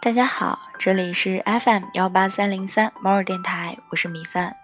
[0.00, 4.61] 大家好，这里是 FM 幺八三零三猫耳电台，我是米饭。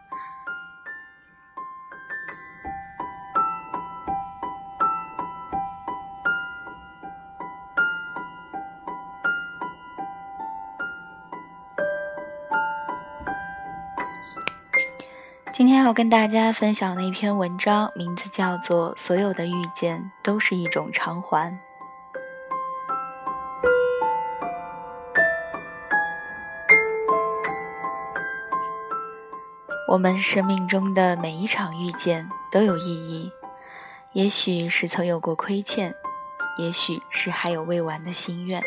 [15.59, 21.50] 今天要跟大家分享的一篇文章，名字叫做《所有的遇见都是一种偿还》。
[29.89, 33.33] 我们生命中的每一场遇见都有意义，
[34.12, 35.92] 也许是曾有过亏欠，
[36.56, 38.62] 也许是还有未完的心愿。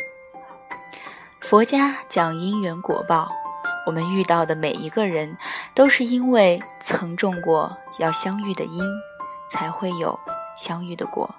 [1.40, 3.32] 佛家讲因缘果报，
[3.86, 5.38] 我们遇到的每一个人，
[5.74, 8.84] 都是因为曾种过要相遇的因，
[9.50, 10.20] 才会有
[10.58, 11.34] 相遇的果。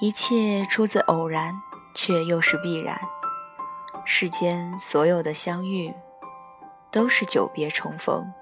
[0.00, 1.60] 一切出自偶然，
[1.94, 2.98] 却又是必然。
[4.04, 5.94] 世间所有的相遇，
[6.90, 8.32] 都是久别重逢。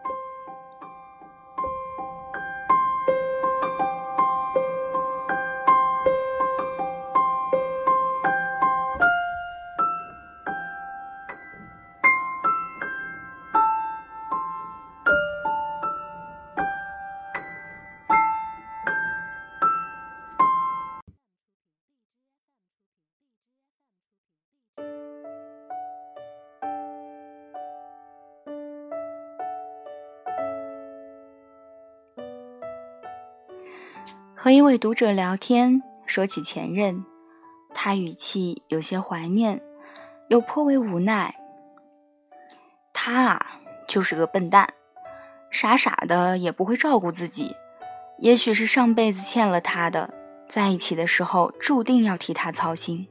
[34.38, 37.02] 和一位读者聊天，说起前任，
[37.72, 39.62] 他语气有些怀念，
[40.28, 41.34] 又颇为无奈。
[42.92, 43.46] 他啊，
[43.88, 44.68] 就是个笨蛋，
[45.50, 47.56] 傻傻的也不会照顾自己。
[48.18, 50.12] 也许是上辈子欠了他的，
[50.46, 53.08] 在一起的时候注定要替他操心。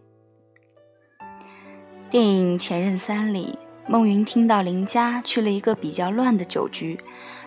[2.08, 7.00] 电影《前任三》里，孟云听到林佳去了一个比较乱的酒局，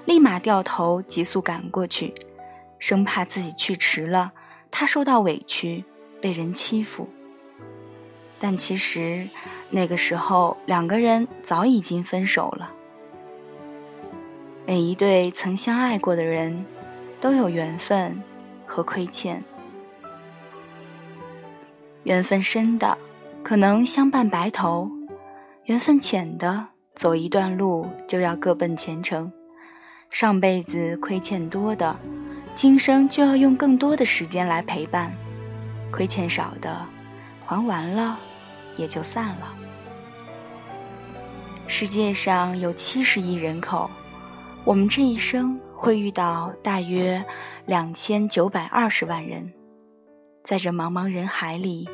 [0.04, 2.12] 立马掉头急速赶过去。
[2.78, 4.32] 生怕自己去迟了，
[4.70, 5.84] 他受到委屈，
[6.20, 7.08] 被人欺负。
[8.38, 9.28] 但其实
[9.70, 12.72] 那个时候，两个人早已经分手了。
[14.64, 16.64] 每一对曾相爱过的人，
[17.20, 18.22] 都有缘分
[18.66, 19.42] 和亏欠。
[22.04, 22.96] 缘分深的，
[23.42, 24.88] 可能相伴白头；
[25.64, 29.32] 缘分浅的，走一段路就要各奔前程。
[30.10, 31.98] 上辈子亏欠多的。
[32.58, 35.14] 今生就要用更多的时间来陪伴，
[35.92, 36.84] 亏欠少的，
[37.44, 38.18] 还完了，
[38.76, 39.54] 也就散了。
[41.68, 43.88] 世界上有七十亿人口，
[44.64, 47.24] 我们这一生会遇到大约
[47.66, 49.52] 两千九百二十万人，
[50.42, 51.88] 在这茫茫人海里，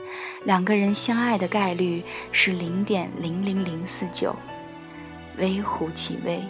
[0.46, 4.34] 两个人相爱的概率是零点零零零四九，
[5.36, 6.42] 微乎其微，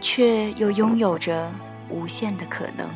[0.00, 1.52] 却又拥有着。
[1.92, 2.88] 无限的可能。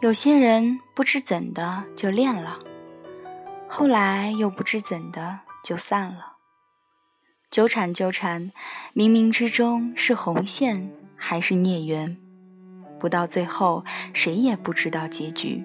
[0.00, 2.58] 有些人不知怎的就恋了，
[3.66, 6.34] 后来又不知怎的就散了。
[7.50, 8.52] 纠缠纠缠，
[8.94, 12.18] 冥冥之中是红线还是孽缘？
[13.00, 13.82] 不到最后，
[14.12, 15.64] 谁也不知道结局。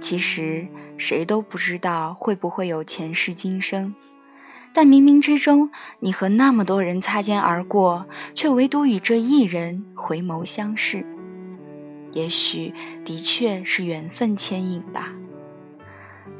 [0.00, 0.66] 其实
[0.96, 3.94] 谁都不知道会不会有前世今生，
[4.72, 5.70] 但冥冥之中，
[6.00, 11.04] 你和那么多人擦肩而过，却唯独与这一人回眸相视。
[12.12, 12.72] 也许
[13.04, 15.12] 的确是缘分牵引吧。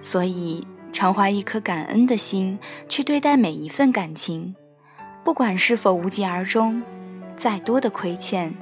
[0.00, 2.58] 所以，常怀一颗感恩的心
[2.88, 4.54] 去对待每一份感情，
[5.24, 6.82] 不管是否无疾而终，
[7.36, 8.54] 再多的亏欠，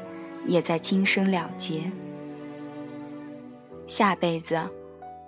[0.46, 1.92] 也在今生了结。
[3.86, 4.58] 下辈子。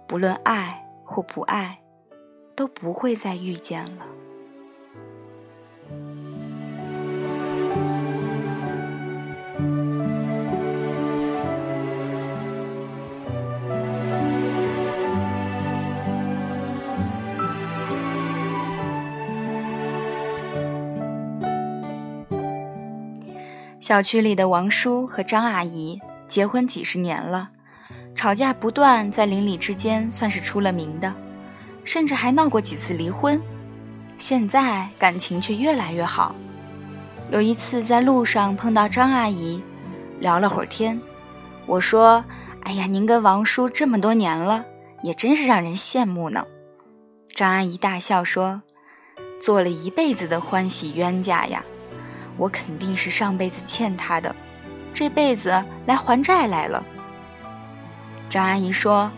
[0.08, 1.80] 不论爱或不爱，
[2.56, 4.06] 都不会再遇见了。
[23.78, 27.50] 小区里的王叔和张阿姨结婚几十年了。
[28.18, 31.14] 吵架不断，在邻里之间算是出了名的，
[31.84, 33.40] 甚至还闹过几次离婚。
[34.18, 36.34] 现在感情却越来越好。
[37.30, 39.62] 有一次在路上碰到张阿姨，
[40.18, 41.00] 聊了会儿天，
[41.64, 42.24] 我说
[42.66, 44.64] ：“哎呀，您跟王叔这么多年了，
[45.04, 46.44] 也真是让人羡慕呢。”
[47.36, 48.62] 张阿姨大笑说
[49.40, 51.64] ：“做了一辈子的欢喜冤家呀，
[52.36, 54.34] 我肯定是上辈子欠他的，
[54.92, 56.84] 这辈子来还债来了。”
[58.28, 59.10] 张阿姨说：“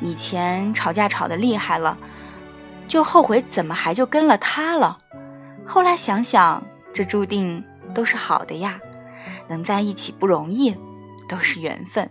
[0.00, 1.96] 以前吵架吵得厉害了，
[2.88, 4.98] 就后悔怎么还就跟了他了。
[5.64, 6.62] 后来想想，
[6.92, 7.64] 这注定
[7.94, 8.80] 都是好的呀，
[9.48, 10.76] 能在一起不容易，
[11.28, 12.10] 都是缘分。”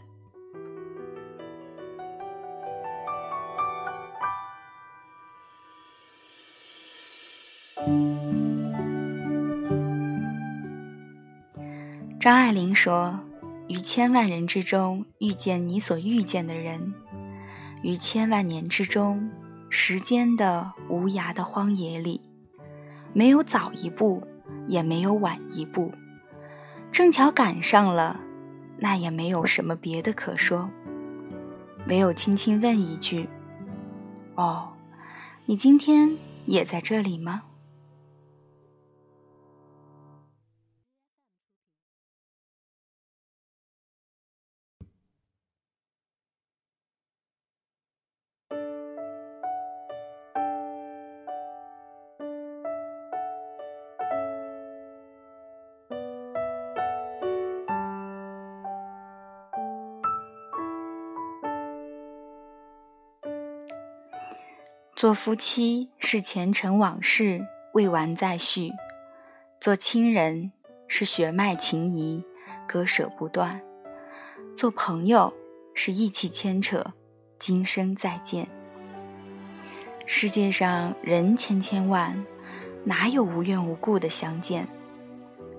[12.20, 13.20] 张爱玲说
[13.68, 16.94] ：“于千万人之中遇见你所遇见的人，
[17.84, 19.30] 于千万年之中，
[19.70, 22.22] 时间的无涯的荒野里，
[23.12, 24.26] 没有早一步，
[24.68, 25.92] 也没有晚一步，
[26.94, 28.22] 正巧赶上了，
[28.78, 30.70] 那也没有什么别的可说，
[31.88, 33.28] 唯有轻轻问一句
[34.36, 34.70] ：‘哦，
[35.46, 37.44] 你今天也在这里吗？’”
[64.98, 67.46] 做夫妻是前尘往事
[67.76, 68.72] 未完再续，
[69.60, 70.52] 做亲人
[70.88, 72.24] 是血脉情谊
[72.68, 73.62] 割舍不断，
[74.56, 75.32] 做朋友
[75.76, 76.84] 是义气牵扯
[77.38, 78.50] 今生再见。
[80.08, 82.26] 世界上人千千万，
[82.84, 84.68] 哪有无缘无故的相见？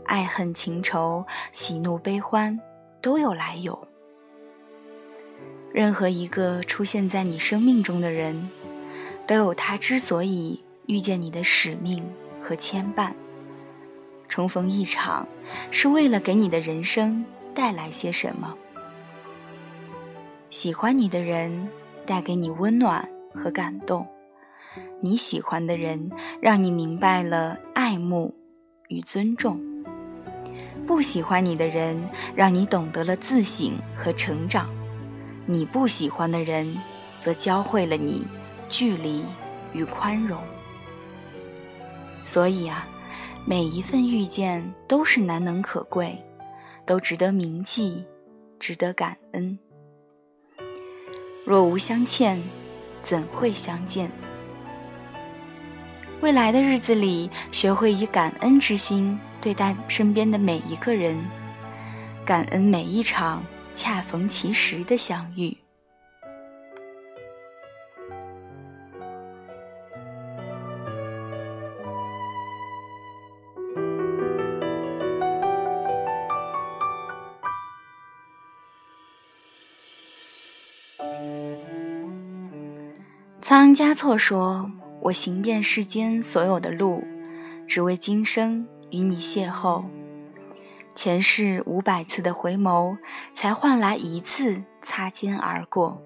[0.04, 2.58] 爱恨情仇、喜怒悲欢
[3.00, 3.86] 都有来由。
[5.72, 8.50] 任何一个出现在你生命中的人。
[9.28, 12.02] 都有他之所以遇见你的使命
[12.42, 13.12] 和牵绊。
[14.26, 15.28] 重逢一场，
[15.70, 17.22] 是为了给你的人生
[17.54, 18.54] 带来些什么？
[20.48, 21.68] 喜欢你的人
[22.06, 24.06] 带给你温暖和感动，
[25.02, 26.10] 你喜欢的人
[26.40, 28.34] 让你明白了爱慕
[28.88, 29.60] 与尊重。
[30.86, 32.02] 不喜欢你的人
[32.34, 34.70] 让你懂得了自省和成长，
[35.44, 36.78] 你不喜欢的人
[37.20, 38.26] 则教会了你。
[38.68, 39.24] 距离
[39.72, 40.42] 与宽容，
[42.22, 42.86] 所以啊，
[43.44, 46.22] 每一份遇见都是难能可贵，
[46.84, 48.04] 都值得铭记，
[48.58, 49.58] 值得感恩。
[51.44, 52.42] 若无相欠，
[53.02, 54.10] 怎会相见？
[56.20, 61.16] 未来的日子里，学会以感恩之心对待身边的每一个人，
[62.24, 63.42] 感恩每一场
[63.72, 65.56] 恰逢其时的相遇。
[83.48, 87.02] 仓央嘉措说：“我行遍世间所有的路，
[87.66, 89.84] 只为今生与你邂逅。
[90.94, 92.98] 前世五百次的回眸，
[93.32, 95.98] 才换来一次擦肩而过。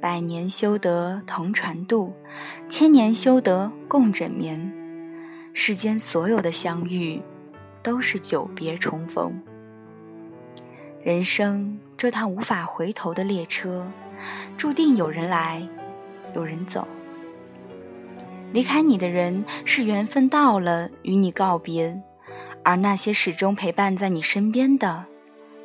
[0.00, 2.14] 百年修得同船渡，
[2.66, 4.72] 千年修得共枕眠。
[5.52, 7.20] 世间所有的相遇，
[7.82, 9.38] 都是久别重逢。
[11.02, 13.86] 人生这趟无法回头的列车，
[14.56, 15.68] 注定有人来。”
[16.34, 16.86] 有人走，
[18.52, 22.00] 离开你的人是缘分到了与你告别，
[22.64, 25.04] 而那些始终陪伴在你身边的，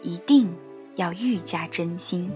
[0.01, 0.53] 一定
[0.95, 2.31] 要愈加真心。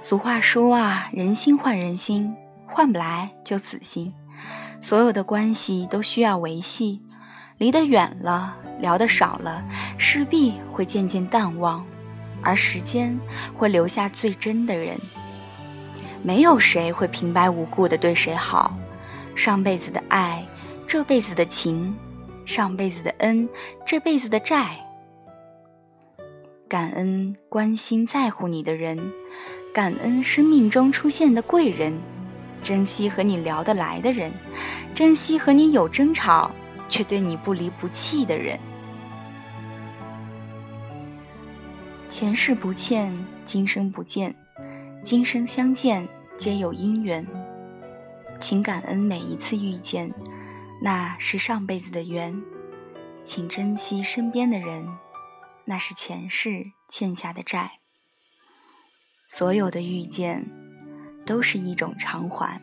[0.00, 2.36] 俗话说啊，人心换人心。
[2.72, 4.10] 换不来就死心，
[4.80, 7.02] 所有的关系都需要维系，
[7.58, 9.62] 离得远了，聊得少了，
[9.98, 11.84] 势必会渐渐淡忘，
[12.40, 13.14] 而时间
[13.54, 14.96] 会留下最真的人。
[16.22, 18.74] 没有谁会平白无故的对谁好，
[19.36, 20.42] 上辈子的爱，
[20.86, 21.94] 这辈子的情，
[22.46, 23.46] 上辈子的恩，
[23.84, 24.78] 这辈子的债。
[26.70, 29.12] 感恩关心在乎你的人，
[29.74, 32.00] 感恩生命中出现的贵人。
[32.62, 34.32] 珍惜和你聊得来的人，
[34.94, 36.50] 珍惜和你有争吵
[36.88, 38.58] 却对你不离不弃的人。
[42.08, 43.12] 前世不欠，
[43.44, 44.34] 今生不见，
[45.02, 47.26] 今生相见皆有因缘。
[48.38, 50.12] 请感恩每一次遇见，
[50.82, 52.42] 那是上辈子的缘；
[53.24, 54.86] 请珍惜身边的人，
[55.64, 57.78] 那是前世欠下的债。
[59.26, 60.50] 所有的遇见，
[61.24, 62.60] 都是一种偿还。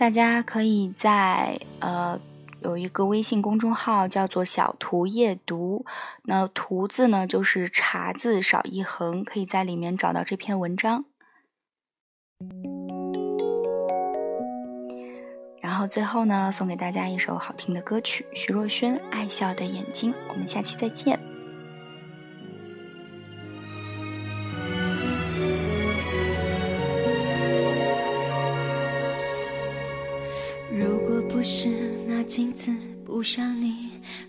[0.00, 2.18] 大家可以在呃
[2.62, 5.84] 有一个微信公众号叫做“小图夜读”，
[6.24, 11.04] 那“图”字呢就是“茶”字少一横，可以在里面找到这篇文章。
[15.60, 20.12] 然后最后呢，送给大家一首好听的歌曲，徐若瑄《爱笑的眼睛》。
[20.28, 21.29] 我们下期再见。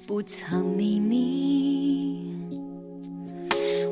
[0.07, 2.35] 不藏秘密，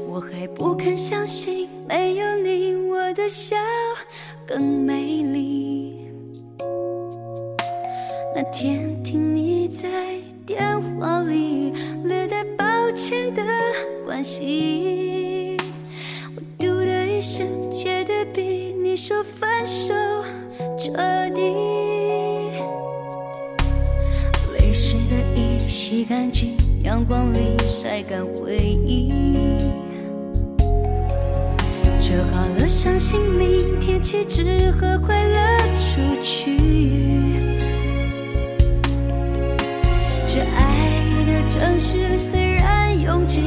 [0.07, 3.55] 我还不肯相信没有你我的笑
[4.47, 5.99] 更美丽。
[8.33, 9.87] 那天听你在
[10.47, 10.59] 电
[10.97, 11.71] 话里
[12.03, 13.43] 略带抱歉的
[14.03, 15.55] 关心，
[16.35, 19.93] 我嘟的一声，觉得比你说分手
[20.77, 21.78] 彻底。
[27.09, 29.11] 光里晒干回忆。
[31.99, 36.55] 折好了，伤心明天起只和快乐出去。
[40.27, 43.41] 这爱的城市虽然拥挤，